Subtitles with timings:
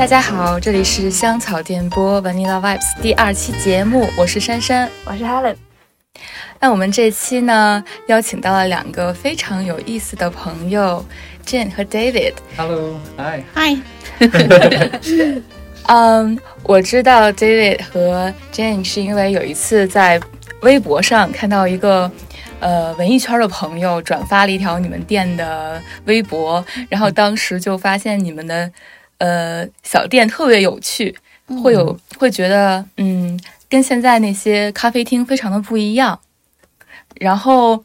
[0.00, 5.54] 大家好，这里是香草电波 Vanilla Vibes 第二期节目，我是珊珊，我是 Helen。
[6.58, 11.04] 那我们这期呢，邀请到了两个非常有意思的朋友
[11.44, 12.32] ，Jane 和 David。
[12.56, 13.82] Hello，Hi，Hi，
[15.86, 20.18] 嗯，我知道 David 和 Jane 是因为有一次在
[20.62, 22.10] 微博上看到一个。
[22.60, 28.70] 呃，文艺圈的朋友转发了一条你们店的微博，然后当时就发现你们的
[29.20, 31.16] 呃小店特别有趣，
[31.62, 33.38] 会有会觉得嗯，
[33.68, 36.18] 跟现在那些咖啡厅非常的不一样。
[37.16, 37.84] 然后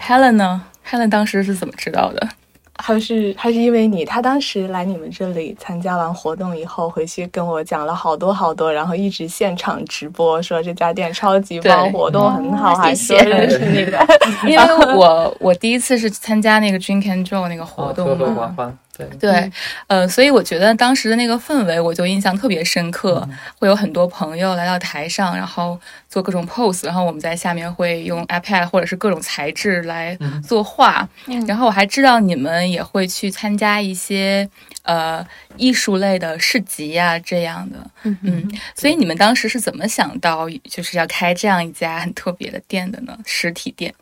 [0.00, 2.28] Helen 呢？Helen 当时是怎么知道的？
[2.74, 14.04] 还是还是因为你，他当时来你们这里参加完活动以后，回去跟我讲了好多好多，然后一直现场直播说这家店超级棒，活动很好，哦还谢谢说的是那个。
[14.50, 19.52] 因为我我第一次是参加那个 Drink and Joe 那个活动喝喝嘛，对，对，
[19.86, 23.26] 呃，所以我觉得当时的那个氛围，我就印象特别深刻。
[23.58, 31.08] 会有很多朋友来到台上，然后做各种 pose，然后我们在下面会用 iPad 或者是各种材质来作画。
[31.46, 34.46] 然后我还知道你们也会去参加一些
[34.82, 37.90] 呃艺术类的市集呀、这样的。
[38.02, 43.16] 嗯所以你们当时是怎么想到就是要开这样一家很特别的店的呢？
[43.24, 43.94] 实体店？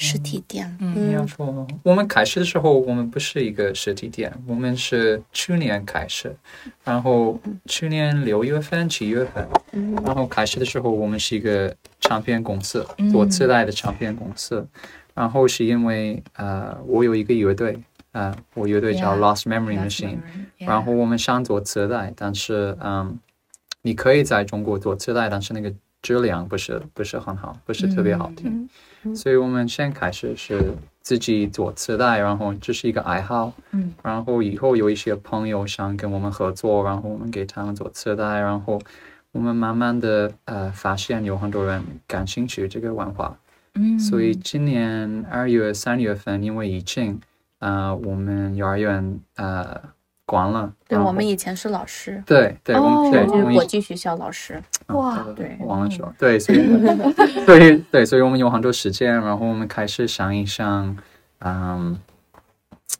[0.00, 6.34] 实体店，你要说，我们开始的时候，我们不是一个实体店，我们是去年开始，
[6.82, 9.46] 然后去年六月份、七月份，
[10.02, 14.66] 然后开始的时候，我们是一个唱片公司，做磁带的唱片公司，
[15.12, 17.78] 然后是因为呃，我有一个乐队，
[18.12, 20.18] 呃，我乐队叫 Lost Memory Machine，
[20.56, 23.18] 然后我们想做磁带，但是嗯，
[23.82, 28.66] 你可以在中国做磁带，但是那个质量不是不是很好，不是特别好听，
[29.14, 38.80] 所以我们先开始是自己做磁带，然后这是一个爱好，嗯，然后以后有一些朋友想跟我们合作，然后我们给他们做磁带，然后
[39.32, 43.36] 我们慢慢的呃发现有很多人感兴趣这个文化，
[43.74, 47.20] 嗯，所以今年二月、三月份因为疫情，
[47.60, 49.80] 呃，我们幼儿园呃
[50.30, 50.72] 关了。
[50.86, 56.60] 对我们以前是老师，对对，我们是国际学校老师，哇嗯对忘了说，对，所以
[57.44, 60.96] 所以 对，所以我们有很多时间，然后我们开始想一想，
[61.40, 61.98] 嗯，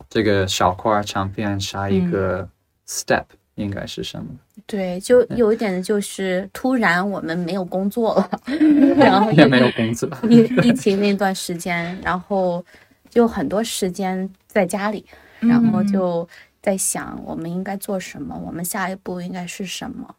[0.09, 2.49] 这个小块唱片下一个
[2.89, 3.23] step
[3.55, 4.27] 应该是什么？
[4.67, 8.31] 对，就有一点就是突然我们没有工作了，
[8.99, 12.65] 然后也没有工作，疫疫情那段时间，然后
[13.09, 15.05] 就很多时间在家里，
[15.41, 16.29] 然后就
[16.63, 20.15] 在想我们应该做什么，我们下一步应该是什么。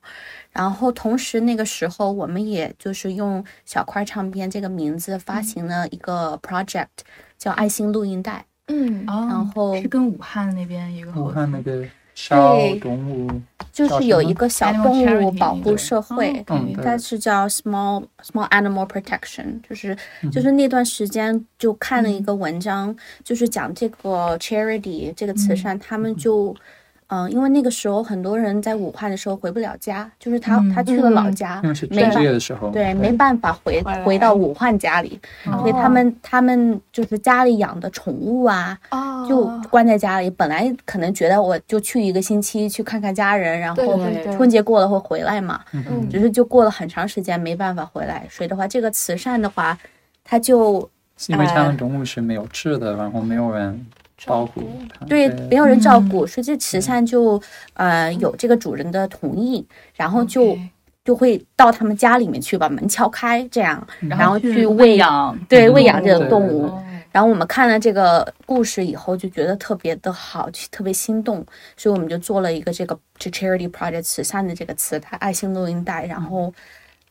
[0.51, 6.87] 然后同时那个时候，我们也就是用小块唱片这个名字发行了一个 project，
[7.37, 8.45] 叫爱心录音带。
[8.67, 11.85] 嗯，哦，然后是跟武汉那边一个武汉那个
[12.15, 13.41] 小动物，
[13.71, 14.71] 就是有一个小？
[14.81, 16.83] 动物保护社会，哦嗯对。
[16.83, 19.95] 但是叫 small small animal protection，就是
[20.31, 26.51] 就是那段时间就看了一个文章，就是讲这个 charity 这个慈善，他们就。
[26.51, 26.57] 嗯，
[27.29, 40.29] 因为那个时候很多人在武汉的时候回不了家，就是他、他去了老家，是没办春节的时候，对，没办法回回到武汉家里，所以他们他们就是家里养的宠物啊，哦就关在家里。
[40.29, 43.83] 本来可能觉得我就去一个星期去看看家人，然后
[44.35, 45.59] 春节过了会回来嘛。
[45.73, 48.25] 嗯只是就过了很长时间没办法回来。
[48.29, 49.77] 所以的话，这个慈善的话，
[50.23, 50.89] 他就
[51.27, 53.85] 因为他们动物是没有吃的，然后没有人
[54.25, 54.61] 照顾，
[55.07, 57.41] 对没有人照顾，所以这慈善就
[57.73, 59.65] 呃有这个主人的同意，
[59.95, 60.57] 然后就
[61.03, 66.65] 就会到他们家里面去，把门敲开，这样，然后去喂喂养，对嗯喂养这种对对动物。
[66.67, 71.45] 哦然后我们看了这个故事以后，就觉得特别的好，就特别心动，
[71.75, 76.53] 所以我们就做了一个这个这 charity project 慈善的这个磁带爱心录音带，然后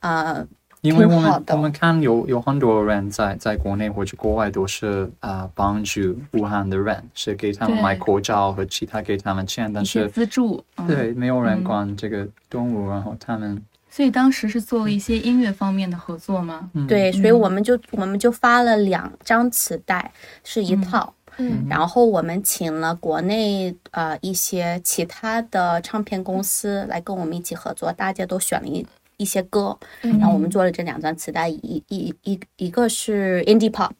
[0.00, 0.42] 呃
[0.82, 16.70] 因为我们我们看有有很多人在在国内或者国外都是啊、呃帮助武汉的人，是给他们买口罩和其他给他们钱，但是资助，嗯，对没有人管这个动物，然后他们所以当时是做了一些音乐方面的合作吗？
[16.74, 16.86] 嗯。
[16.86, 20.12] 对，所以我们就我们就发了两张磁带，
[20.44, 21.12] 是一套。
[21.36, 21.66] 嗯。
[21.68, 28.86] 然后我们请了国内呃一些其他的唱片公司来跟我们一起合作，大家都选了一
[29.20, 33.92] 一些歌，然后我们做了这两张磁带，一一一一个是 indie pop，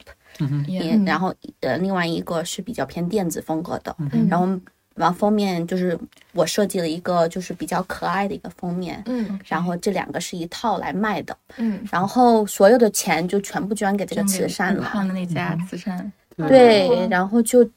[0.67, 4.61] 也嗯然后呃另外一个是比较偏电子风格的，嗯然后
[4.94, 5.99] 然后封面就是
[6.32, 9.38] 我设计了一个就是比较可爱的一个封面，嗯。
[9.46, 11.81] 然后这两个是一套来卖的，嗯。
[11.93, 14.81] 然后所有的钱就全部捐给这个慈善了。
[14.81, 16.12] 武汉的那家慈善，
[16.49, 17.69] 对，然后就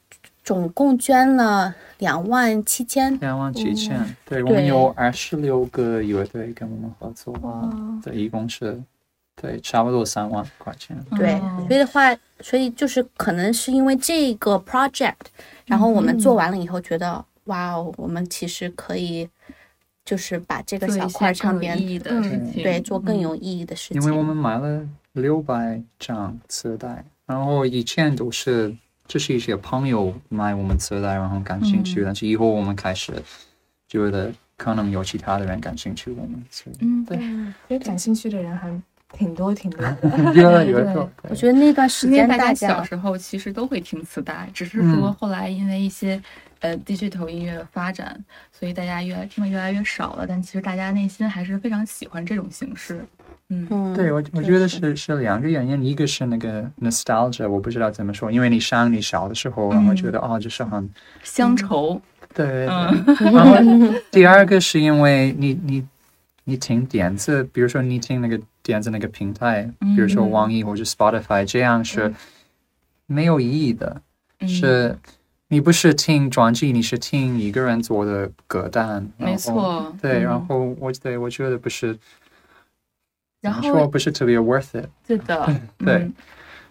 [0.44, 3.18] 总共捐了两万七千。
[3.18, 7.68] 两万七千，对我们有二十六个乐队跟我们合作，哇，
[8.02, 8.78] 对，一共是
[9.34, 10.96] 对差不多三万块钱。
[11.16, 15.14] 对，哦所以的话，所以就是可能是因为这个 project，
[15.64, 19.26] 然后我们做完了以后觉得，哇哦，我们其实可以
[20.04, 24.02] 就是把这个小块唱片意义的事情，对做更嗯有意义的事情。
[24.02, 28.76] 因为我们买了六百张磁带，然后以前都是
[29.06, 33.12] 就是一些朋友买我们磁带，然后感兴趣，嗯但是以后我们开始
[33.86, 38.70] 觉得可能有其他的人感兴趣我们，所以嗯，对，因为感兴趣的人还
[39.12, 40.32] 挺多挺多的。
[40.34, 41.10] 越来越对多。
[41.28, 46.20] 我觉得那段时间大家小时候其实都会听磁带，只是嗯说后来因为一些
[46.60, 48.18] 呃 digital 音乐的发展，
[48.50, 50.26] 所以大家越来听的越来越少了。
[50.26, 53.04] 但其实大家内心还是非常喜欢这种形式。
[53.94, 54.94] 对我，我觉得是。
[54.96, 59.96] 是两个原因，一个是那个 nostalgia，我不知道怎么说，因为你想你小的时候，然后嗯。
[59.96, 60.88] 觉得哦，就是很
[61.22, 62.00] 乡愁，
[62.34, 63.04] 对嗯。
[63.32, 65.86] 然后第二个是因为你你
[66.44, 70.30] 你听点子，比如说你听那个点子那个平台，比如说嗯。
[70.30, 72.12] 网易或者 Spotify，这样是
[73.06, 74.00] 没有意义的，
[74.40, 74.48] 嗯。
[74.48, 74.98] 是
[75.48, 79.94] 你不是听专辑，你是听一个人做的歌单，没错。
[80.00, 80.22] 对，嗯。
[80.22, 81.96] 然后我对我觉得不是，
[83.52, 84.88] 然后不是特别 worth it。
[85.06, 85.46] 是的，
[85.78, 86.14] 对嗯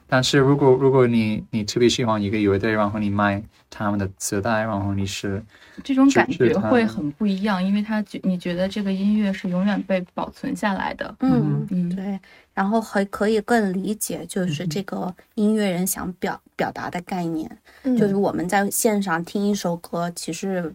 [0.05, 5.43] 但是如果如果你你特别喜欢一个乐队，然后你买他们的磁带，然后你是
[5.83, 11.15] 这种感觉会很不一样，因为他觉你觉得这个音乐是永远被保存下来的。
[11.21, 12.19] 嗯，嗯，对，
[12.53, 17.49] 然后还可以更理解，就是嗯这个音乐人想表表达的概念，
[17.81, 20.71] 嗯就是我们在线上听一首歌，其实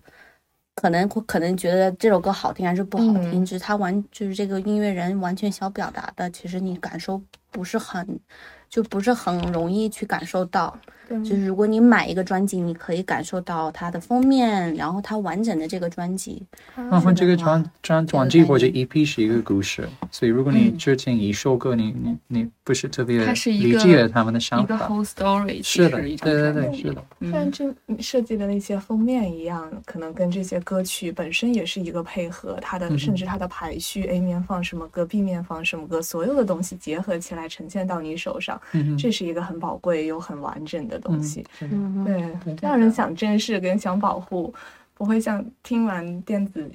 [0.80, 7.20] 可能会可能觉得这首歌好听还是不好听，嗯只是他完就是这个音乐人完全想表达的，其实你感受
[7.50, 8.20] 不是很。
[8.68, 10.78] 就不是很容易去感受到，
[11.08, 11.18] 对。
[11.24, 16.42] 就是如果你买一个专辑，你可以感受到它的封面，然后它完整的这个专辑。
[16.76, 27.32] 然后这个专专专辑或者 EP 是一个故事，所以如果你只听一首歌，你你你不是特别理个解他们的想法一个 whole story，是的，对对对，是的，嗯。
[27.32, 41.44] 像这你设计的那些封面一样，可能跟这些歌曲本身也是一个配合，它的甚至它的排序，A 面放什么歌，B 面放什么歌，所有的东西结合起来呈现到你手上，嗯这是一个很宝贵又很完整的东西。
[41.58, 44.52] 对，让人想珍视跟想保护，
[44.94, 46.70] 不会像听完电子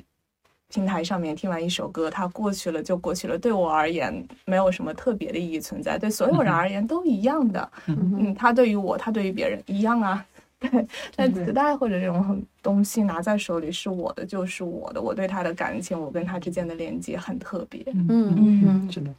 [0.69, 7.71] 平台上面听完一首歌，它过去了就过去了，对我而言没有什么特别的意义存在，对所有人而言都一样的。
[7.87, 10.25] 嗯嗯，它对于我，它对于别人一样啊。
[10.59, 17.83] 对，但磁带或者这种东西拿在手里是我的就是我的，我对它的感情，我跟他之间的连接很特别。
[17.87, 19.13] 嗯嗯嗯是的。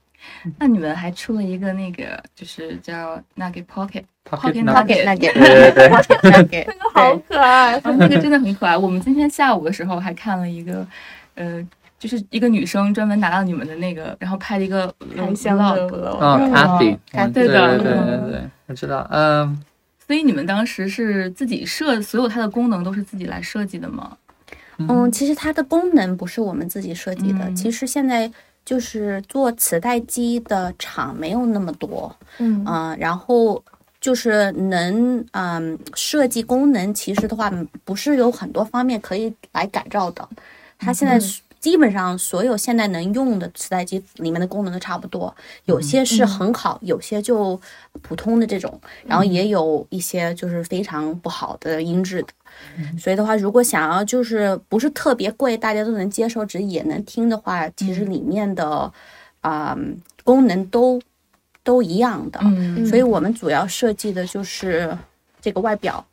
[0.58, 8.76] 那你们还出了一个那个，就是叫 Nugget Pocket Pocket Nugget 那个对对对，那个好可爱，啊，那个真的很可爱。
[8.76, 10.86] 我们今天下午的时候还看了一个，
[11.34, 11.66] 呃，
[11.98, 14.86] 就是一个女生专门拿到你们的那个，然后拍了一个
[15.16, 16.50] 开箱的 vlog。
[16.52, 16.98] ，Kathy，
[17.32, 19.62] 对对的对对嗯对对，我知道，嗯。
[20.06, 24.14] 所以你们当时是自己设，所有它的功能都是自己来设计的吗？
[24.76, 28.30] 嗯，其实它的功能不是我们自己设计的，嗯其实现在
[28.64, 33.62] 就是做磁带机的厂没有那么多，嗯嗯、然后
[34.00, 40.28] 就是能嗯设计功能，其实的话嗯不是有很多方面可以来改造的，
[40.78, 41.42] 它现在是。
[41.64, 47.58] 基本上所有现在能用的磁带机里面的功能都差不多，有些是很好，有些就
[48.02, 52.28] 普通的这种，然后也有一些就是非常不好的音质的。
[52.98, 58.92] 所以的话，如果想要就是不是特别贵，大家都能接受，只是也能听的话，其实里面的
[59.40, 59.76] 啊、
[60.22, 61.00] 功能都
[61.62, 62.40] 都一样的。
[62.42, 62.86] 嗯。
[62.86, 64.96] 所以我们主要设计的就是
[65.40, 66.04] 这个外表，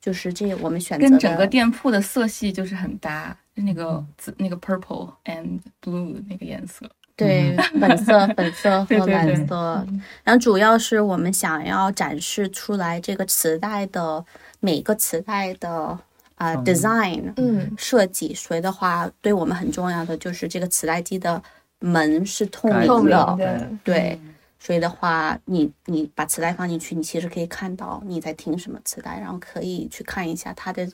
[0.00, 6.88] 就是这我们选择跟整个店铺的色系就是很搭，就那个紫那个 purple and blue 那个颜色。
[7.16, 9.14] 对粉色、粉色和 对对对。
[9.14, 9.86] 蓝色，
[10.22, 14.24] 然后主要是我们想要展示出来这个磁带的
[14.60, 15.98] 每个磁带的
[16.36, 17.72] 啊、嗯 design，嗯。
[17.76, 21.42] 设计，所以的话，对我们很重要的就是这个磁带机的
[21.80, 24.20] 门是透明明的，的，对。
[24.60, 30.86] 所以的话，你你把磁带放进去，你其实可以看到你在听什么磁带，然后可以去看一下它的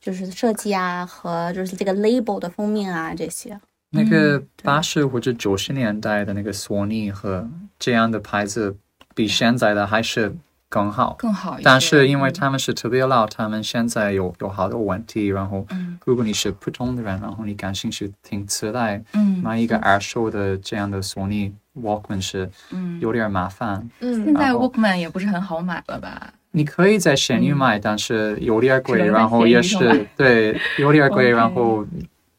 [0.00, 3.58] 就是设计啊和就是这个 label 的封面啊这些。
[3.90, 4.48] 那个嗯。
[4.64, 7.48] 八十或者九十年代的那个索尼和
[7.78, 8.76] 这样的牌子，
[9.14, 10.34] 比现在的还是
[10.72, 11.14] 更好。
[11.18, 11.62] 更好一些。
[11.62, 15.26] 但是因为他们是特别老，他们现在有有好多问题。
[15.26, 23.86] 然后嗯，如果你是普通的人，然后你感兴趣听磁带，嗯买一个二手的这样的索尼 Walkman 是嗯，有点麻烦。
[24.00, 26.32] 嗯现在 Walkman 也不是很好买了吧？
[26.52, 31.86] 你可以在闲鱼买，但是有点贵，然后也是对有点贵，然后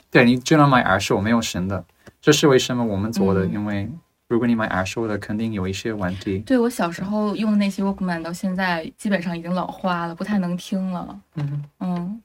[0.10, 1.84] 对你只能买二手，没有新的。
[2.22, 3.90] 这是为什么我们做的，嗯因为
[4.30, 6.39] 如果你买二手的，肯定有一些问题。
[6.39, 11.20] 对我小时候用的那些 Walkman 到现在基本上已经老化了，不太能听了。
[11.36, 12.24] 嗯嗯，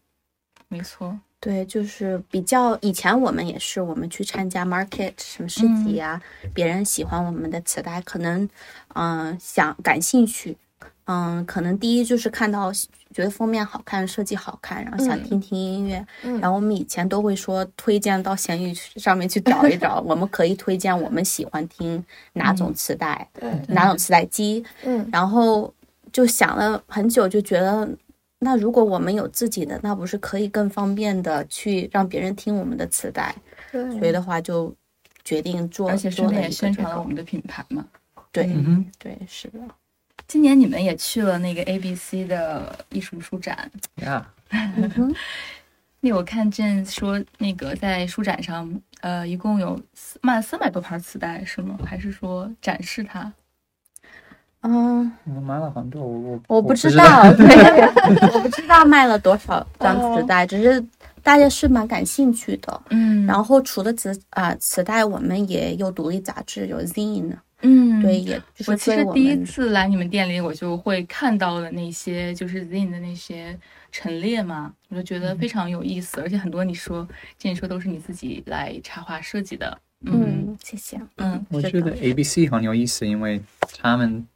[0.68, 1.18] 没错。
[1.40, 6.20] 对，就是比较以前我们也是，我们去参加 market 什么市集啊，
[6.52, 8.48] 别人喜欢我们的磁带，可能
[8.94, 10.56] 嗯、想感兴趣，
[11.04, 12.72] 嗯、可能第一就是看到
[13.18, 15.24] 觉得封面好看，设计好看，然后想嗯。
[15.24, 16.38] 听听音乐，嗯。
[16.38, 25.04] 然后我们以前都会说推荐到闲鱼上面去找一找， 我们可以推荐我们喜欢听哪种磁带，对，哪种磁带机，嗯。
[25.12, 25.74] 然后
[26.12, 27.88] 就想了很久，就觉得，
[28.38, 33.34] 那如果我们有自己的，那不是可以更方便的去让别人听我们的磁带？
[33.72, 34.72] 对，所以的话，就
[35.24, 37.84] 决定做，而且顺便宣传了我们的品牌嘛。
[38.30, 39.58] 对、嗯，对是的，
[40.28, 44.24] 今年你们也去了那个 ABC 的艺术书展，呀，
[46.00, 48.70] 那我看见说那个在书展上，
[49.00, 51.78] 呃，一共有四卖了三百多盘磁带是吗？
[51.82, 53.32] 还是说展示它？
[54.60, 57.46] 嗯，我买了很多，我我我不知知道，对，
[58.34, 60.84] 我不知道卖了多少张磁带，只是
[61.22, 62.82] 大家是蛮感兴趣的。
[62.90, 67.32] 嗯然后除了磁啊、磁带，我们也有独立杂志，有 zine，
[67.62, 73.58] 嗯对，也就是我其实第一次来你们店里，我就会看到的那些就是 Zine 的那些
[73.90, 80.12] 陈列嘛，我就觉得非常有意思，而且很多你说，这你说都是你自己来插画设计的，嗯。
[80.48, 81.90] 嗯，谢谢，嗯我觉得。
[82.00, 83.40] ABC 很有意思，因为
[83.80, 84.26] 他们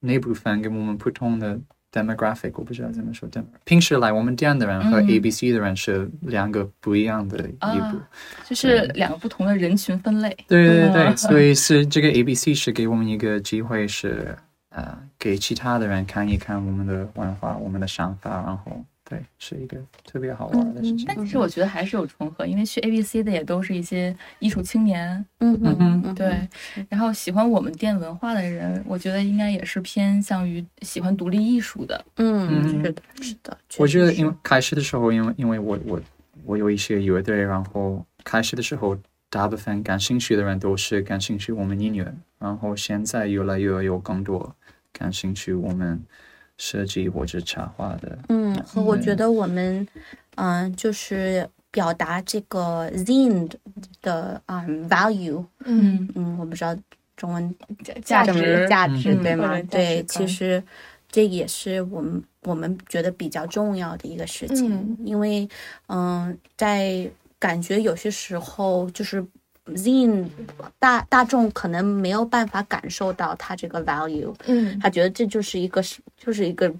[0.00, 1.58] 那部分跟我们普通的
[1.94, 3.44] demographic，我不知道怎么说 dem。
[3.64, 7.66] 平时来我们店的人和嗯 ABC 的人是两个不一样的一步。
[7.66, 8.08] 啊
[8.44, 14.36] 就是两个不同的人群分类，对对对，嗯所以是这个 ABC 是给我们一个机会是，
[14.70, 21.04] 呃，给其他的人看一看我们的文化、我们的想法，然后对，是一个特别好玩的事情。
[21.06, 26.48] 但其实我觉得还是有重合，因为去 ABC 的也都是一些艺术青年，嗯嗯嗯嗯，对，
[26.88, 36.00] 然后喜欢我们店文化的人，我觉得应该也是偏向于喜欢独立艺术的，嗯，嗯是的，是的，我觉得，因为开始的时候，因为因为我我
[36.46, 38.96] 我有一些乐队，然后开始的时候，
[39.28, 44.56] 大部分感兴趣的人都是感兴趣我们音乐，然后现在越来越有更多
[44.92, 46.02] 感兴趣我们
[46.58, 48.18] 设计或者插画的。
[48.28, 49.86] 嗯，和我觉得我们，
[50.36, 53.50] 嗯、就是表达这个 zine
[54.00, 56.08] 的嗯 value，嗯。
[56.14, 56.76] 嗯，我不知道
[57.16, 57.54] 中文
[58.04, 58.66] 价值。
[58.68, 59.60] 价值嗯对吗？
[59.70, 60.62] 对，其实
[61.10, 64.96] 这也是我们我们觉得比较重要的一个事情，嗯。
[65.04, 65.48] 因为
[65.88, 69.24] 嗯、在感觉有些时候就是
[69.66, 70.26] zine
[70.78, 74.78] 大大众可能没有办法感受到他这个 value，嗯。
[74.78, 76.72] 他觉得这就是一个是就是一个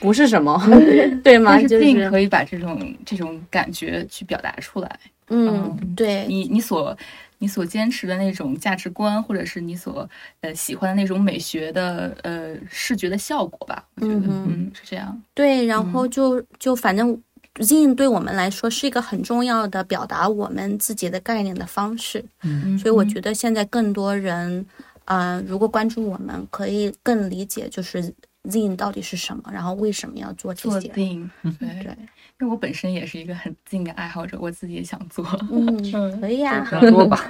[0.00, 0.60] 不是什么，
[1.22, 1.60] 对吗？
[1.62, 5.48] 就是可以把这种这种感觉去表达出来，嗯，
[5.80, 5.94] 嗯。
[5.94, 6.96] 对，你你所
[7.38, 10.08] 你所坚持的那种价值观，或者是你所
[10.40, 14.14] 呃喜欢的那种美学的呃视觉的效果吧，我觉得。
[14.14, 17.18] 嗯嗯是这样，对，然后就就反正
[17.58, 22.78] zine 对我们来说是一个很重要的表达我们自己的概念的方式，嗯。
[22.78, 24.64] 所以我觉得现在更多人，
[25.04, 28.12] 啊，如果关注我们，可以更理解就是
[28.44, 30.88] zine 到底是什么，然后为什么要做这做些。
[30.88, 31.96] Zine，对，对，
[32.38, 37.28] 因为我本身也是一个很 Zine 的爱好者，我自己也想做，嗯，可以呀、 做吧，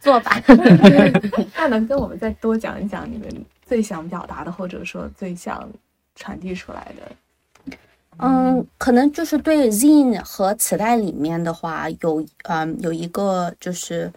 [0.00, 0.40] 做吧。
[1.56, 3.28] 那能跟我们再多讲一讲你们
[3.66, 5.68] 最想表达的，或者说最想
[6.14, 7.10] 传递出来的？
[8.18, 14.12] 嗯，可能就是对 zine 和磁带里面的话，有嗯有一个就是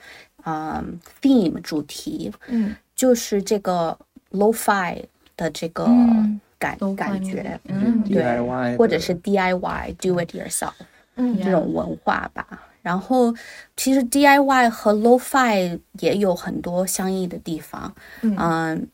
[0.46, 2.76] 嗯 theme 主题，嗯。
[2.96, 3.96] 就是这个
[4.32, 5.04] lo-fi
[5.36, 10.74] 的这个嗯感、感觉嗯对 DIY 或者是 DIY do it yourself
[11.16, 11.38] 嗯。
[11.44, 12.64] 这种文化吧。
[12.82, 13.32] 然后
[13.76, 18.36] 其实 DIY 和 lo-fi 也有很多相应的地方，嗯。
[18.40, 18.88] 嗯，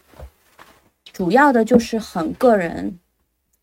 [1.14, 3.00] 主要的就是很个人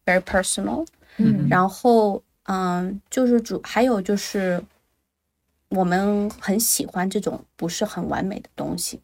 [0.06, 0.86] ，very personal。
[1.20, 4.62] 嗯然后，嗯，就是主还有就是，
[5.68, 9.00] 我们很喜欢这种不是很完美的东西，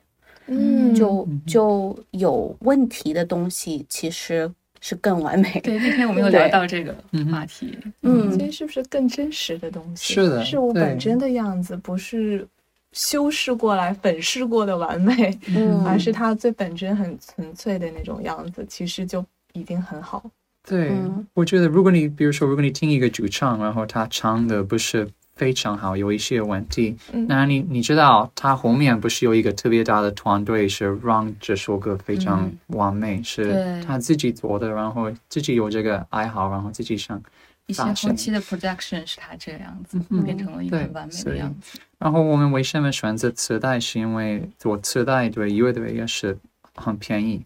[0.47, 5.61] 嗯就嗯就有问题的东西其实是更完美。
[5.61, 10.15] 对，那天我们有聊到这个嗯话题，嗯其实是不是更真实的东西？
[10.15, 12.47] 是的事物本真的样子，不是
[12.93, 20.23] 修饰过来、粉饰过的完美，嗯 而是它最本真、很纯粹的那种样子，其实就已经很好。
[20.67, 26.97] 对，嗯我觉得如果你比如说，如果你听一个主唱，然后他唱的不是非常好，有一些问题。
[27.13, 37.23] 嗯那你你知道，他后面不是有一个特别大的团队，是让这首歌非常完美，是他自己做的，然后自己有这个爱好，然后自己想
[37.67, 41.79] 一些后期的 production 是他这个样子，嗯变成了一个很完美的样子。
[41.99, 43.79] 然后我们为什么选择磁带？
[43.79, 46.37] 是因为做磁带对乐队也是
[46.75, 47.45] 很便宜，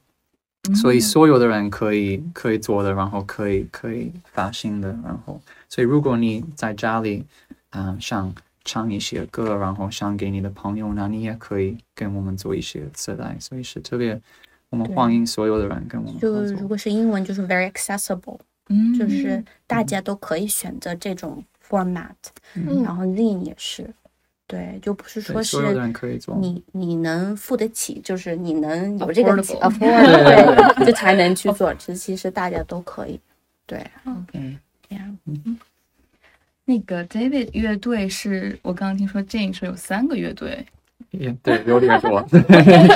[0.74, 1.00] 所以嗯。
[1.00, 5.40] 所有的人可以可以做的，然后可以可以发行的，然后。
[5.68, 7.24] 所以如果你在家里，
[7.70, 14.20] 嗯、想唱一些歌，然后想给你的朋友，那你也可以跟我们做一些磁带，所以是特别，
[14.68, 16.42] 我们欢迎所有的人跟我们就。
[16.60, 18.38] 如果是英文就是 very accessible，
[18.68, 22.10] 嗯，就是大家都可以选择这种 format，
[22.54, 22.82] 嗯。
[22.82, 23.88] 然后 Zine 也是，
[24.50, 25.56] 对，就不是说是。
[26.40, 33.20] 你你能付得起，就是你能有这个 Affordable afford 对，就才能去做，这其实大家都可以，
[33.64, 35.18] 对，嗯，这样，
[36.64, 40.66] 那个 David 乐队是我刚刚听说 Jane 说有三个乐队，
[41.12, 42.26] 也对，有点多，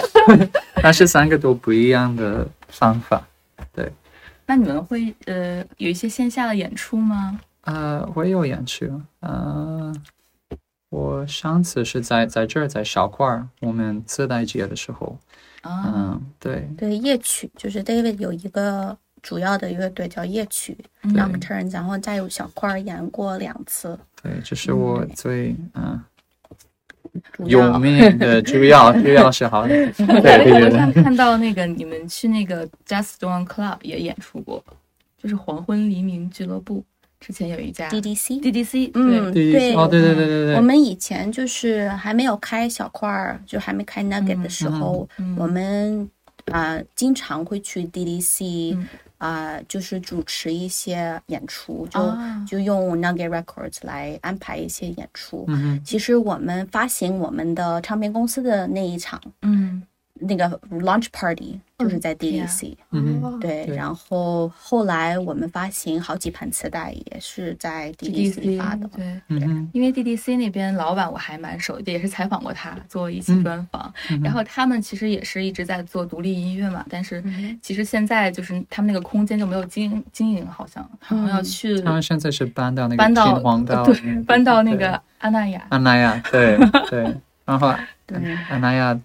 [0.82, 3.24] 但是三个都不一样的方法。
[3.72, 3.88] 对
[4.44, 7.38] 那你们会呃有一些线下的演出吗？
[7.62, 9.00] 呃，我有演出。
[9.20, 9.94] 呃，
[10.94, 15.18] 我上次是在在这儿，在小块儿，我们自带节的时候，
[15.62, 26.00] 啊，嗯，对，对，夜曲就是 David 有一个主要的乐队叫夜曲嗯 Nocturne，然后再有小块儿演过两次，对，这是我最嗯。
[27.46, 30.64] 有名的主要主要是好的，对我对对。
[30.64, 34.64] 我上，看到那个你们去那个 Just Dawn Club 也演出过，
[35.16, 36.84] 就是黄昏黎明俱乐部，
[37.24, 38.40] 之前有一家 DDC。
[38.40, 39.74] DDC，嗯对，对。
[39.74, 46.08] 哦，对对对对对，我们以前就是还没有开小块儿，就还没开 Nugget 的时候，嗯我们
[46.52, 48.86] 啊、经常会去 DDC 嗯。
[49.16, 55.48] 啊、就是主持一些演出，就、啊就用 Nugget Records 来安排一些演出。
[55.82, 59.82] 其实我们发行我们的唱片公司的那一场嗯
[60.20, 68.88] 那个 launch party 就是在 DDC，、嗯对，对然后后来我们发行好几盘磁带，也是在 DDC 发的。
[68.96, 69.20] 对。
[69.72, 73.92] 因为 DDC 那边老板我还蛮熟的，也是采访过他，做一期专访。
[74.08, 85.66] 嗯然后他们其实也是一直在做独立音乐嘛，但是嗯其实现在就是他们那个空间就没有经经营，好像好像要去他们现在是搬到那个搬到金黄道，对嗯搬到那个阿那亚。
[85.70, 86.56] 安奈亚，对
[86.88, 87.02] 对，
[87.44, 87.74] 然后
[88.06, 88.16] 对，
[88.48, 88.98] 安奈亚，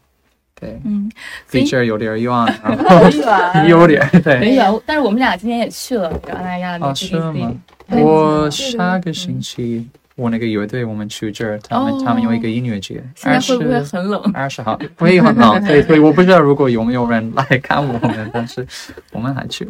[0.60, 1.10] 对嗯，
[1.52, 2.32] 离这儿有点远，
[2.64, 3.10] 然后
[3.68, 4.40] 有点对。
[4.40, 8.04] 很远，但是我们俩今天也去了那个阿那亚的那个哦，是吗 DDC。？
[8.04, 14.22] 我下个星期我那个乐队我们去这儿，他们哦他们有一个音乐节，现在会不会很冷？
[14.34, 18.66] 二十号会很冷，对，所以我不知道如果有没有人来看我们，但是
[19.12, 19.66] 我们还去。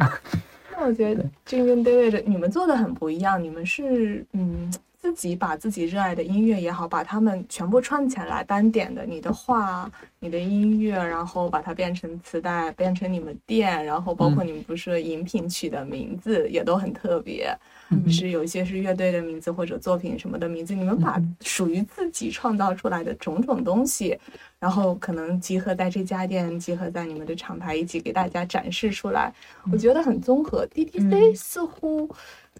[0.76, 4.70] 那我觉得 Jin 跟 David 你们做的很不一样，你们是嗯
[5.00, 17.50] 自己把自己热爱的音乐也好，把它们全部串起来单点的，你的画、你的音乐，然后把它变成磁带，变成你们店，然后包括你们不是饮品取的名字也都很特别，
[17.88, 24.18] 嗯是有一些是乐队的名字或者作品什么的名字，你们把属于自己创造出来的种种东西。
[24.58, 29.32] 然后可能集合在这家店，集合在你们的厂牌一起给大家展示出来，
[29.72, 30.66] 我觉得很综合。
[30.66, 32.06] DDC 似乎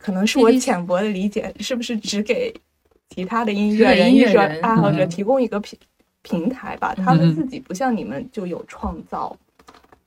[0.01, 2.53] 可能是我浅薄的理解，是不是只给
[3.11, 5.79] 其他的音乐人、艺术音乐人爱好者嗯提供一个平
[6.23, 6.95] 平台吧？
[6.95, 9.37] 他们自己不像你们就有创造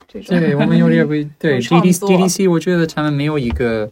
[0.08, 0.38] 这种。
[0.38, 3.88] 对我们有点不对 DDC，我觉得他们没有一个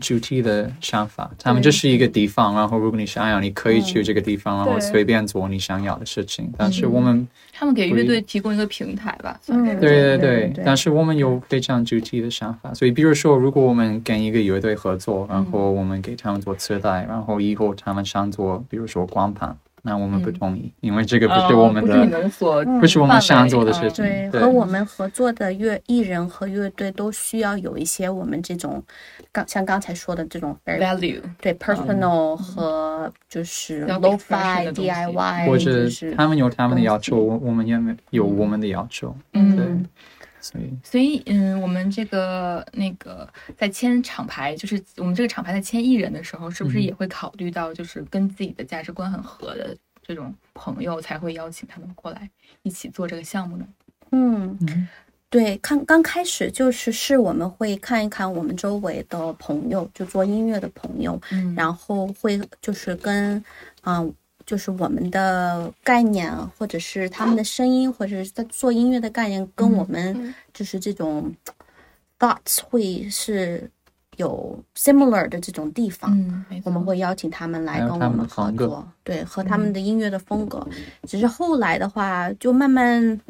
[0.00, 6.52] 主题的想法，他们就是一个地方，然后如果你想要，你可以去这个地方，然后随便做你想要的事情。
[6.58, 24.02] 但是我们他们给乐队提供一个平台吧，嗯对对对对对但是我们有非常具体的想法，所以比如说，如果我们跟一个乐队合作，然后我们给他们做磁带，然后以后他们想做，比如说光盘，那我们不同意，因为这个不是我们哦不是你的，们所嗯不是我们想做的事情。
[24.02, 28.82] 对，对和我们合作的乐艺人和乐队都需要有一些我们这种
[29.30, 31.20] 刚像刚才说的这种 very value。
[31.38, 39.84] 对 personal 和就是要给 expression lo-fi 的东西 DIY，或者是他们有他们的要求，我我们也没有我们的要求，嗯
[40.52, 40.78] 对，所以。
[40.82, 46.82] 所以，嗯，我们这个那个在签厂牌，就是我们这个厂牌在签艺人的时候，是不是嗯。
[46.82, 52.28] 也会考虑到，就是跟自己的价值观很合的这种朋友，才会邀请他们过来
[52.62, 53.66] 一起做这个项目呢？
[54.10, 54.88] 嗯嗯，
[55.28, 61.54] 对，看刚开始就是是我们会看一看我们周围的朋友，就做音乐的朋友，嗯。
[61.54, 63.42] 然后会就是跟
[63.82, 64.14] 嗯、
[64.46, 71.34] 就是我们的概念，啊或者是他们的声音，或者是在做音乐的概念，跟我们就是这种
[72.18, 73.70] thoughts 会是
[74.16, 76.12] 有 similar 的这种地方，
[76.50, 80.66] 嗯，我们会邀请他们来跟我们合作，对，和他们的音乐的风格。
[81.08, 83.20] 只是后来的话，就慢慢，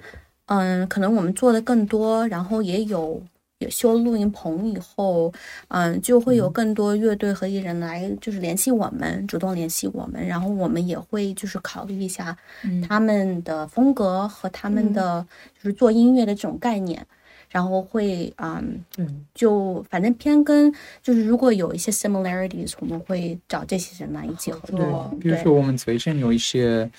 [0.46, 3.22] 嗯，可能我们做的更多，然后也有
[3.58, 5.32] 也修录音棚以后，
[5.68, 15.26] 嗯，就会有更多乐队和艺人来就是联系我们，主动联系我们，然后我们也会就是考虑一下嗯他们的风格和他们嗯的
[15.62, 17.06] 就是做音乐的这种概念。
[17.50, 25.16] 然后会，嗯，嗯就反正偏跟就是如果有一些 similarities，我们会找这些人来一起合作。
[25.20, 26.90] 比如说我们最近有一些，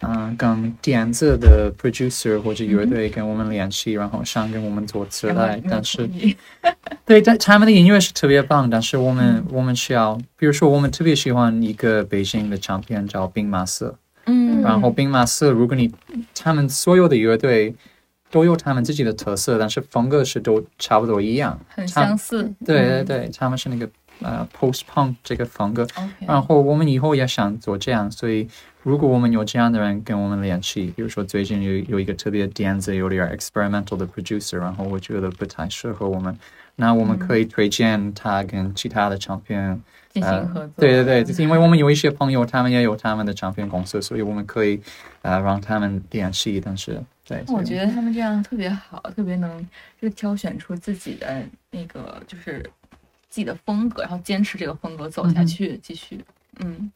[0.00, 6.08] 嗯、跟点子的 producer 或者乐队跟我们联系，然后想跟我们做磁带，但是
[7.04, 13.94] 对，但他们的音乐是特别棒，但是我们、我们需要，比如说我们特别喜欢一个北京的唱片叫兵马司，
[14.26, 14.62] 嗯。
[14.62, 15.92] 然后兵马司，如果你
[16.34, 17.74] 他们所有的乐队
[18.30, 22.42] 都有他们自己的特色，但是风格是都差不多一样，很相似。
[22.64, 23.88] 对对对，他们是那个
[24.22, 25.86] 呃 post punk 这个风格
[26.26, 28.48] 然后我们以后也想做这样，所以
[28.82, 36.36] 如果我们有这样的人跟我们联系，比如说最近有有一个特别点子、有点 experimental 的 producer，然后我觉得不太适合我们，
[36.76, 40.70] 那我们可以推荐他跟其他的唱片进呃行合作。
[40.78, 44.80] 对对对，就是因为我们有一些朋友，他们也有他们的唱片公司，所以我们可以
[45.22, 49.68] 呃让他们联系，但是对，我觉得他们这样特别好，特别能
[50.00, 52.64] 就挑选出自己的那个就是
[53.30, 56.22] 自己的风格，然后坚持这个风格走下去，继续。
[56.58, 56.90] 嗯，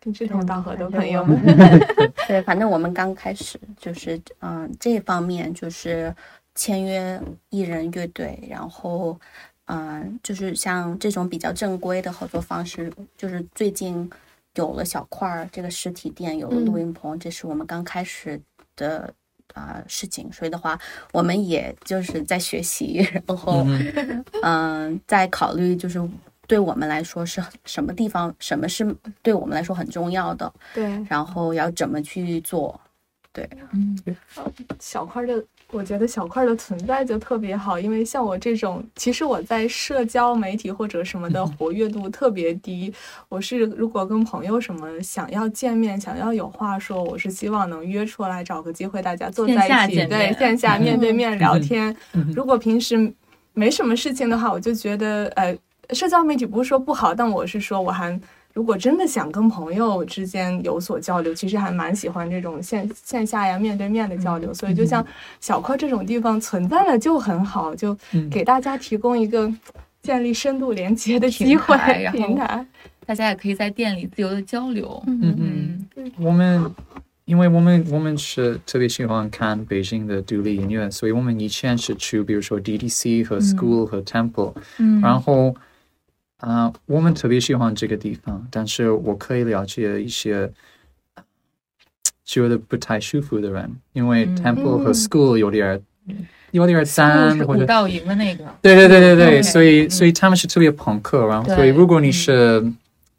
[0.00, 1.38] 跟志同道合的朋友们，
[2.26, 6.12] 对，反正我们刚开始就是，嗯、这方面就是
[6.54, 7.20] 签约
[7.50, 9.20] 艺人乐队，然后，
[9.66, 14.10] 嗯、就是像这种比较正规的合作方式，就是最近
[14.54, 18.40] 有了小块儿这个实体店，有了录音棚，这是我们刚开始
[18.74, 19.14] 的。
[19.54, 20.78] 啊、事情，所以的话，
[21.12, 23.66] 我们也就是在学习，然后，
[24.42, 26.00] 嗯、在考虑，就是
[26.46, 28.84] 对我们来说是什么地方，什么是
[29.22, 31.04] 对我们来说很重要的，对。
[31.08, 32.78] 然后要怎么去做。
[33.32, 33.48] 对。
[33.72, 33.96] 嗯，
[34.80, 42.92] 小块儿的，我觉得小块的存在就特别好，因为像我这种，其实我在社交媒体或者什么的活跃度特别低。
[43.28, 51.94] 我是如果跟朋友什么想要见面，想要有话说，我是希望能约出来，找个机会大家坐在一起，对线下面对面聊天。
[52.14, 53.12] 嗯如果平时
[53.52, 55.56] 没什么事情的话，我就觉得，呃，
[55.90, 58.18] 社交媒体不是说不好，但我是说我还。
[58.52, 64.52] 如果真的想跟朋友之间有所交流，其实还蛮喜欢这种线线下呀、面对面的交流。
[64.52, 65.04] 所以，就像
[65.40, 69.52] 小块这种地方存在了就很好，就嗯给大家提供一个
[70.02, 72.66] 建立深度连接的机平会台 平台。
[73.06, 75.02] 大家也可以在店里自由的交流。
[75.06, 76.64] 嗯嗯嗯，我们
[77.24, 85.54] 因为我们我们是特别喜欢看北京的独立音乐，所以我们以前是去比如说 DDC 和 School 和 Temple，、嗯，然后
[86.40, 90.50] 啊、我们特别喜欢这个地方，但是我可以了解一些
[91.14, 91.22] 呃
[92.24, 94.36] 觉得不太舒服的人，因为嗯。
[94.36, 94.94] Temple 和嗯。
[94.94, 95.80] School 有点儿
[96.52, 98.44] 有点脏，或者五道营的那个。
[98.62, 99.90] 对对对对对所以嗯。
[99.90, 102.12] 所以他们是特别朋克，然后所以如果你嗯。
[102.12, 102.72] 是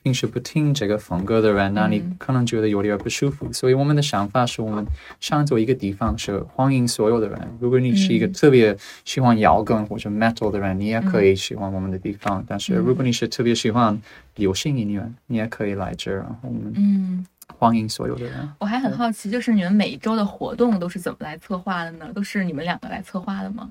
[0.04, 3.52] 平时不听这个风格的人，那你嗯可能觉得有点不舒服。
[3.54, 4.86] 所以我们的想法是我们
[5.20, 7.40] 想做一个地方是欢迎所有的人。
[7.60, 12.44] 如果你是一个嗯特别喜欢摇滚或者 metal 的人，你也可以喜欢我们的地方。
[12.48, 14.00] 但是如果你是特别喜欢
[14.36, 17.26] 流行音乐，你也可以来这儿，然后我们嗯，
[17.58, 18.34] 欢迎所有的人。
[18.60, 22.12] 我还很好奇，就是你们每一周的活动都是怎么来策划的呢？
[22.14, 23.70] 都是你们两个来策划的吗？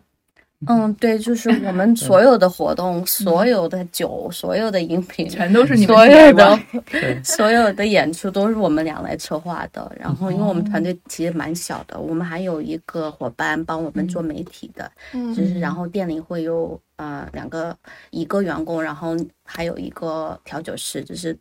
[0.67, 6.59] 嗯，对，就是我们 所有的活动、所有的酒、所有的饮品，全都是你们所有的
[7.25, 9.91] 所有的演出都是我们俩来策划的。
[9.99, 17.75] 然后，因为我们团队其实蛮小的，我们还有一个伙伴帮我们做媒体的，嗯就是然后店里会有呃两个
[18.11, 21.35] 一个员工，然后还有一个调酒师，就是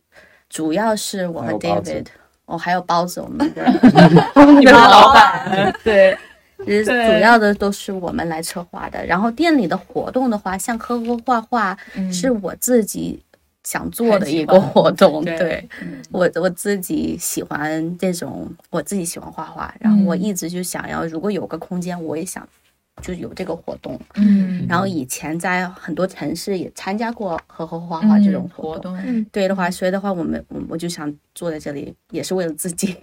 [0.48, 2.06] 主要是我和 David，
[2.46, 3.70] 哦，还有包子，我们的
[4.58, 5.74] 你们老板。
[5.84, 6.16] 对。
[6.66, 7.06] 就是对。
[7.06, 12.12] 主要的都是我们来策划的，然后店里的活动的话，像喝喝画画，嗯。
[12.12, 13.22] 是我自己
[13.64, 15.24] 想做的一个活动。
[15.24, 15.38] 对。
[15.38, 16.02] 对嗯。
[16.10, 20.22] 我我自己喜欢这种，我自己喜欢画画，然后我嗯。
[20.22, 22.46] 一直就想要，如果有个空间，我也想
[23.00, 23.98] 就有这个活动。
[24.16, 24.66] 嗯。
[24.68, 28.94] 然后以前在很多城市也参加过和和画画这种嗯活动。
[28.94, 32.94] 动，对的话，所以的话，我们我我就想坐在这里，也是为了自己。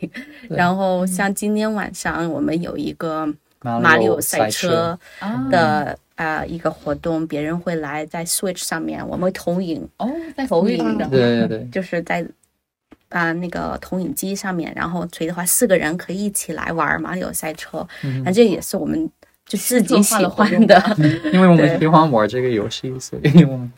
[0.50, 3.28] 然后像今天晚上我们有一个
[3.62, 12.26] 马里奥赛车啊的啊、呃一个活动，别人会来在 Switch 上面，我们会投影，哦，在投影的对对对，就是在
[13.10, 19.10] 啊、那个投影机上面，然后所以的话，四个人可以一起来玩马里奥赛车，嗯那、这也是我们
[19.46, 20.98] 就自己喜欢的。
[21.32, 23.72] 因为我们喜欢玩这个游戏，所以我们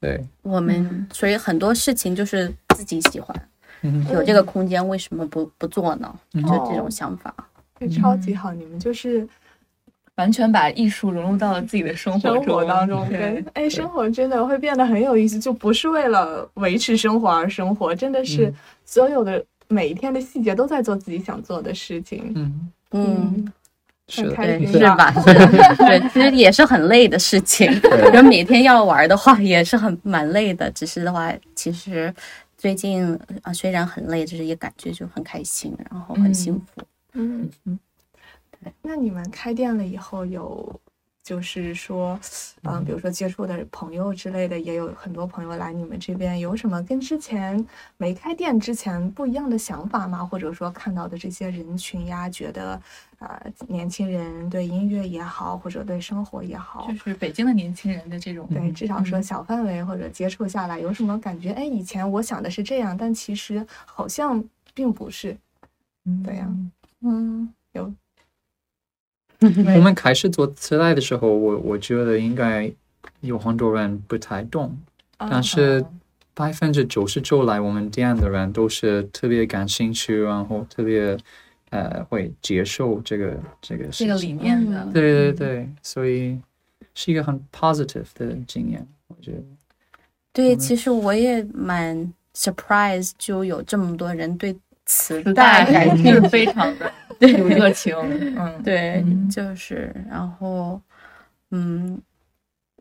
[0.00, 3.48] 对，我们所以很多事情就是自己喜欢，
[3.82, 6.14] 嗯有这个空间为什么不不做呢？
[6.34, 7.34] 嗯就这种想法。
[7.78, 9.26] 这超级好，你们就是
[10.16, 22.32] 完全把艺术融入到了自己的生活生活当中，对跟哎，生活真的会变得很有意思，就不是为了维持生活而生活，真的是嗯所有的每一天的细节都在做自己想做的事情。
[22.36, 23.52] 嗯，嗯，
[24.08, 25.10] 是开心是吧？
[25.78, 27.68] 对，其实也是很累的事情。
[27.80, 30.70] 对人每天要玩的话，也是很蛮累的。
[30.70, 32.14] 只是的话，其实
[32.56, 36.62] 最近啊，虽然很累，就是也感觉就很开心，然后很幸福。
[36.76, 38.72] 嗯嗯，对。
[38.82, 40.80] 那你们开店了以后有？
[41.24, 42.20] 就是说，
[42.64, 50.22] 嗯，比如说接触的朋友之类的，也有很多朋友来你们这边，有什么跟之前没开店之前不一样的想法吗？
[50.22, 52.78] 或者说看到的这些人群呀，觉得，
[53.20, 61.52] 呃，年轻人对音乐也好，或者对生活也好，就是北京的年轻人的这种对，至少说嗯小范围或者接触下来，有什么感觉？
[61.52, 65.34] 哎，以前我想的是这样，但其实好像并不是。
[66.22, 66.70] 对呀嗯
[69.40, 72.72] 我们开始做磁带的时候，我我觉得应该
[73.20, 74.74] 有很多人不太懂，
[75.18, 75.84] 但是
[76.32, 81.16] 百分之九十九来我们店的人都是特别感兴趣，然后特别
[81.70, 84.92] 呃会接受这个这个这个理念的，嗯。
[84.92, 86.40] 对对对，所以
[86.94, 89.42] 是一个很 positive 的经验，我觉得。
[90.32, 90.58] 对，嗯。
[90.58, 96.12] 其实我也蛮 surprise，就有这么多人对磁磁带感兴趣。
[96.12, 96.92] 是非常的
[97.26, 97.94] 有热情，
[98.38, 99.28] 嗯，对，嗯。
[99.30, 100.80] 就是，然后，
[101.50, 102.00] 嗯，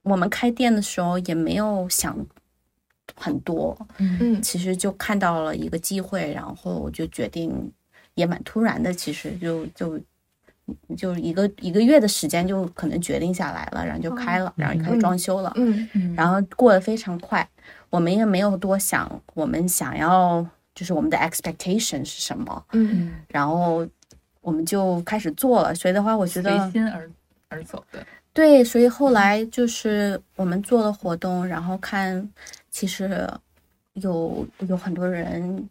[0.04, 2.18] 我们开店的时候也没有想
[3.16, 4.18] 很多，嗯。
[4.20, 4.42] 嗯。
[4.42, 7.72] 其实就看到了一个机会，然后我就决定，
[8.16, 10.00] 也蛮突然的，其实就就
[10.98, 15.88] 就一个一个月的时间就可能决定下来了，然后就开了，然后就开始嗯装修了，嗯。
[15.94, 17.48] 嗯，然后过得非常快，
[17.90, 22.90] 我们也没有多想，我们想要就是我们的 expectation 是什么，嗯。
[22.92, 23.88] 嗯，然后
[24.42, 27.10] 我们就开始做了，所以的话，我觉得随得心而
[27.50, 32.28] 而走的，对，所以后来就是我们做了活动，然后看
[32.70, 33.30] 其实
[33.94, 35.70] 有有很多人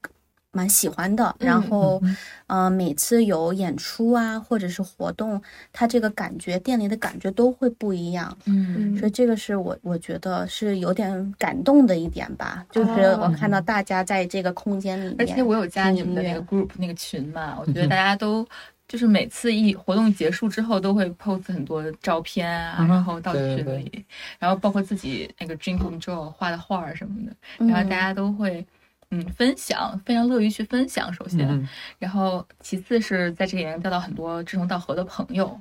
[0.52, 2.02] 蛮喜欢的，然嗯后
[2.46, 5.40] 呃每次有演出啊或者是活动，
[5.72, 8.96] 它这个感觉店里的感觉都会不一样，嗯。
[8.98, 16.42] 所以这个是我我觉得是有点感动的一点吧，就是我看到大家在这个空间里面，而且我有加你们的那个。
[16.42, 18.46] group 那个群嘛，我觉得大家都
[18.86, 24.04] 就是每次一活动结束之后都会 post 很多照片啊，嗯然后到对对群里，
[24.38, 27.98] 然后包括自己那个 drink control 画的画儿什么的，嗯然后大。
[27.98, 28.66] 家都会。
[29.12, 31.12] 嗯，分享非常乐于去分享。
[31.12, 31.68] 首先，嗯。
[31.98, 35.60] 然后其次是在这里能交到很多志同道合的朋友，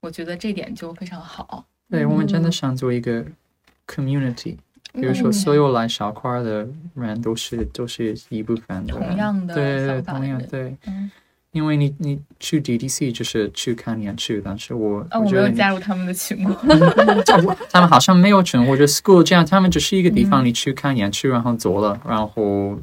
[0.00, 1.66] 我觉得这点就非常好。
[1.90, 3.24] 对，我们真的想做一个
[3.88, 4.56] community，
[4.92, 5.32] 比如说嗯。
[5.32, 11.10] 所有来小块儿的人都是都是一部分的，同样的对对对，同样对，嗯，
[11.56, 16.54] 因为你你去 DDC 就是去看演出，但是我啊，我没我觉得你有加入他们的群过。
[17.72, 22.78] 他们好像没有群或者 school 这样，他们只是一个地方，嗯你去看演出，然后走了，然后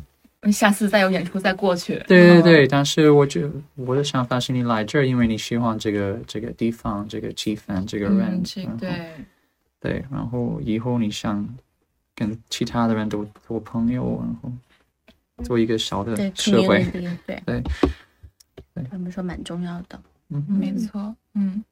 [0.51, 1.93] 下次再有演出再过去。
[1.97, 8.89] 嗯对对对，但是我觉得我的想法是你来这儿，因为你喜欢这个这个地方、这个气氛、这个人嗯，，这然后对，
[9.79, 11.47] 对，然后以后你想
[12.15, 14.51] 跟其他的人都做朋友，然后
[15.43, 17.63] 做一个小的社会，对对对
[18.89, 19.99] 他们说蛮重要的。
[20.29, 21.63] 嗯，没错，嗯，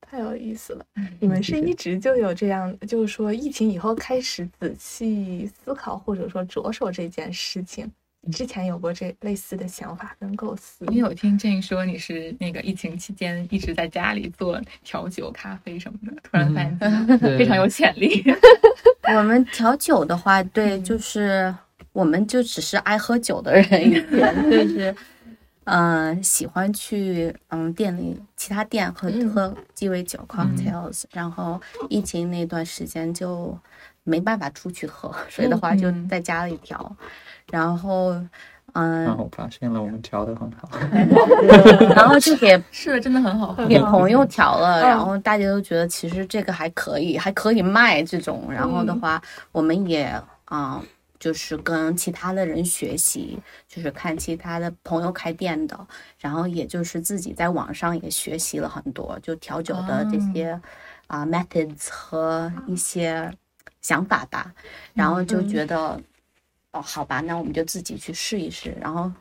[0.00, 0.84] 太有意思了。
[1.18, 7.90] 你们是一直就有这样，就是说疫情以后开始仔细思考，或者说着手这件事情。
[8.30, 18.22] 之前有过这类似的想法跟构思，你有听 Jane 说你是那个疫情期间一直在家里做调酒、咖啡什么的，突然发现非常有潜力。
[19.16, 21.54] 我们调酒的话，对，嗯就是
[21.94, 24.94] 我们就只是爱喝酒的人一点， 就是
[25.72, 29.30] 嗯、呃喜欢去嗯店里其他店喝、嗯。
[29.30, 33.56] 喝鸡尾酒 cocktails，、然后疫情那段时间就
[34.02, 36.08] 没办法出去喝，所以的话就嗯。
[36.08, 36.96] 在家里调，
[37.50, 38.14] 然后
[38.72, 40.68] 嗯、然后发现了我们调的很好
[41.94, 43.66] 然后就给 是的，真的很好喝。
[43.66, 43.78] 给。
[43.80, 44.88] 朋友调了，嗯。
[44.88, 48.48] 然后大家都觉得其实这个还可以，还可以卖这种。
[48.50, 49.20] 然后的话，
[49.52, 50.04] 我们也
[50.44, 50.80] 啊、
[51.20, 55.86] 就是跟其他的人学习，就是看其他的朋友开店的，
[56.18, 60.60] 然后也就是自己在网上也学习了很多，就调酒的这些
[61.06, 63.30] 啊、methods 和一些
[63.82, 64.52] 想法吧。
[64.94, 66.00] 然后就觉得，
[66.72, 68.74] 哦，好吧，那我们就自己去试一试。
[68.80, 69.12] 然后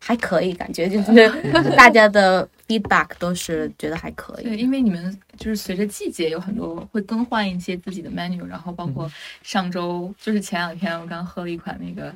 [0.00, 1.12] 还可以，感觉就是
[1.76, 9.10] 大家的 feedback 都是觉得还可以对，因为你们就是随着季节有很多会更换一些自己的 menu，然后包括
[9.42, 12.14] 上周就是前两天我刚喝了一款那个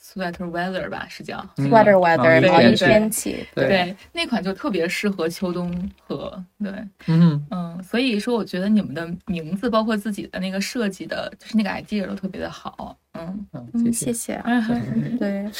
[0.00, 1.44] sweater weather 吧，是叫。
[1.56, 6.42] 嗯 Sweater weather，对毛衣天气，对对，那款就特别适合秋冬喝。
[6.62, 6.72] 对，
[7.08, 12.96] 嗯嗯，所以说我觉得你们的名字，包括自己的那个设计的，就是那个 idea 都特别的好。
[13.12, 14.40] 嗯，嗯，嗯，谢谢谢。
[14.44, 15.50] 嗯 对，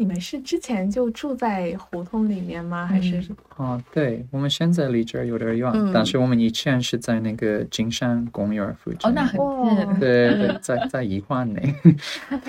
[0.00, 2.86] 你们是之前就住在胡同里面吗？
[2.86, 3.20] 还是
[3.56, 9.00] 哦，对，我们现在离这儿有点远，嗯但是我们以前是在那个金山公园附近。
[9.02, 9.98] 哦，那很近。
[9.98, 11.74] 对对， 在在宜欢内。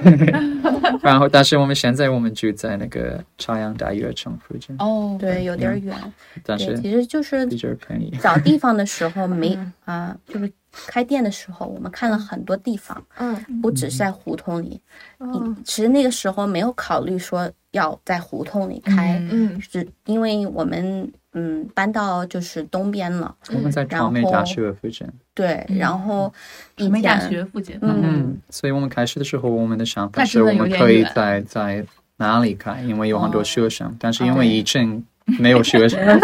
[1.01, 5.97] 然后，但是我们现在我们就在那个朝阳大悦城附近，哦，对，有点远。
[6.43, 8.15] 但是其实就是比这儿便宜。
[8.21, 10.51] 找地方的时候没嗯啊、就是
[10.87, 14.79] 开店的时候，我们看了很多地方，嗯不只是在胡同里。
[15.19, 25.07] 嗯其实那个时候没有考虑说要在胡同里开，嗯嗯是因为我们嗯搬到就是东边了，我们在然传媒大学附近。
[25.33, 26.33] 对，嗯然后
[26.77, 27.77] 以传媒大前学附近。
[27.81, 31.85] 嗯嗯，所以我们开始的时候，我们的想法是我们可以在在
[32.17, 35.05] 哪里开，因为有很多哦学生，但是因为对疫情
[35.39, 35.99] 没有学生。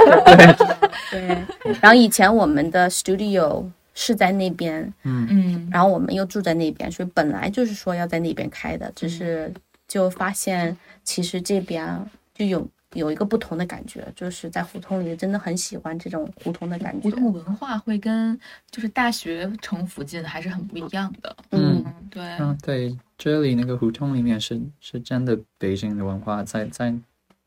[1.12, 3.64] 对对，然后以前我们的 studio
[3.96, 9.52] 是在那边，嗯嗯，然后我们又住在那边，所以本来就是说要在那边开的，只是
[9.88, 17.12] 就发现其实这边就有有一个不同的感觉，就是在胡同里真的很喜欢这种胡同的感觉胡。
[17.12, 18.38] 同文化会跟
[18.70, 21.36] 就是大学城附近还是很不一样的。
[21.52, 26.94] 嗯嗯，对，嗯，对，这里那个胡同里面是是真的北京的文化，在在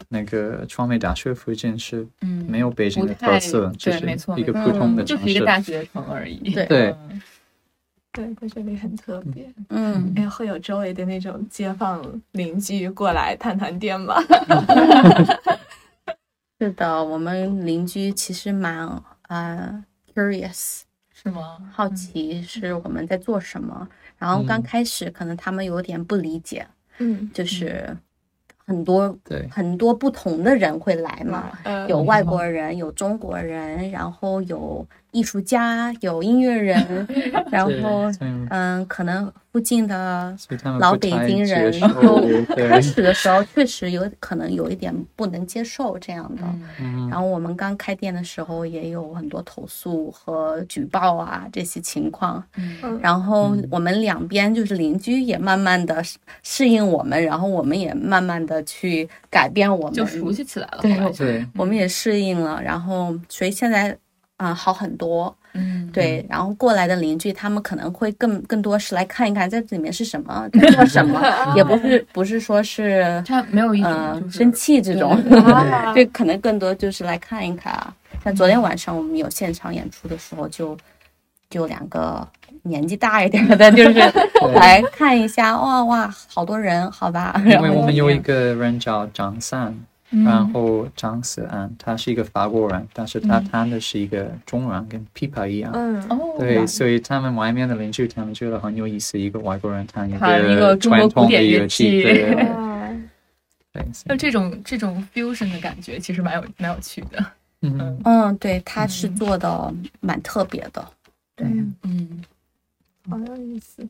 [0.09, 5.47] 那个传媒大学附近是嗯，没有北京的特色，就对，是没错，一个普通的城市就是一个。
[5.47, 6.37] 大学城而已。
[6.51, 6.95] 对对
[8.39, 9.53] 在这里很特别。
[9.69, 14.17] 嗯，哎，会有周围的那种街坊邻居过来探探店吗？
[16.59, 20.81] 是的，我们邻居其实蛮啊、呃 curious，
[21.15, 21.59] 是吗？
[21.73, 23.87] 好奇是我们在做什么。
[24.17, 26.67] 然后刚嗯开始可能他们有点不理解，
[26.99, 27.97] 嗯，就是
[28.69, 34.87] 很多对，很多不同的人会来嘛，呃，有外国人，有中国人，然后有
[35.19, 37.07] 艺术家，有音乐人，
[37.51, 38.11] 然后
[38.51, 40.37] 嗯，可能附近的
[40.79, 46.43] 老北京人接受就开始的时候确实有可能有一点不能接受这样的。
[47.11, 52.99] 然后我们刚开店的时候也有很多投诉和举报啊这些情况，嗯。
[53.03, 53.69] 然后嗯。
[53.71, 56.03] 我们两边就是邻居也慢慢的
[56.43, 61.13] 适应我们，然后我们也慢慢的去改变我们，就熟悉起来了。
[61.17, 63.97] 对，我们也适应了，然后所以现在
[64.39, 65.35] 啊、好很多。
[65.55, 71.21] 嗯，对，然后过来的邻居他们可能会更更多是来看一看这里面是什么， 在做什么，
[71.57, 75.21] 也不是不是说是 他没有一种生气这种，
[75.95, 77.93] 对可能更多就是来看一看啊。
[78.23, 80.77] 像昨天晚上我们有现场演出的时候就，
[81.51, 82.27] 就两个
[82.63, 83.99] 年纪大一点的，就是
[84.55, 87.41] 来看一下，哇哇，好多人，好吧。
[87.47, 93.45] 因为我们有一个人叫张三，嗯然后张思安，他是一个法国人，但是他嗯。
[93.45, 95.71] 弹的是一个中文，跟琵琶一样。
[95.75, 102.03] 嗯，哦，对，所以他们外面的邻居他们觉得很有意思，一个外国人弹一个中国传统的古典乐乐器，器。
[102.03, 102.91] 对对啊
[103.73, 107.25] 对，就这种这种 fusion 的感觉，其实蛮有蛮有趣的。
[107.61, 109.17] 嗯，嗯，对，他是嗯。
[109.17, 110.89] 做的蛮特别的。
[111.37, 111.47] 对，
[111.83, 112.25] 嗯。
[113.11, 113.87] 好有意思。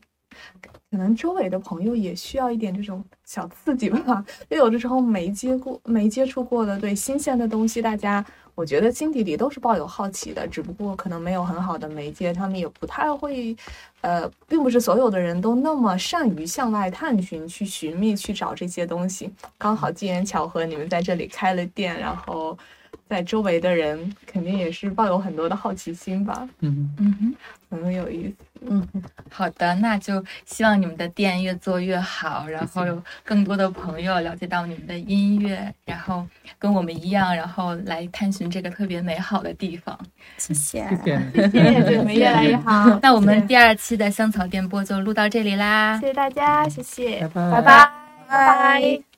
[0.91, 8.25] 可能周围的朋友也需要一点这种小刺激吧，因为有的时候没接过、没接触过的，对新鲜的东西，大家
[8.55, 13.55] 我觉得心底里都是抱有好奇的，只不过可能没有很好的媒介，他们也不太会，
[14.01, 19.31] 呃，并不是所有的人都那么善于向外探寻、去寻觅、去找这些东西。
[19.59, 22.57] 刚好机缘巧合，你们在这里开了店，然后
[23.07, 27.35] 在周围的人肯定也是抱有很多的好奇心吧，嗯，嗯哼。
[27.71, 28.33] 很有意思。
[28.67, 28.85] 嗯，
[29.29, 36.25] 好的，那就希望你们的店越做越好，然后有更多的朋友了解到你们的音乐，然后
[36.57, 39.97] 跟我们一样，然后来探寻这个特别美好的地方。
[40.37, 40.87] 谢谢。
[40.89, 41.49] 谢谢。
[41.49, 42.99] 谢谢，对我们越来越好。
[43.01, 47.91] 那我们第二期的香草电波就录到这里啦，谢谢大家，谢谢，拜拜拜拜，
[48.27, 49.08] 拜拜。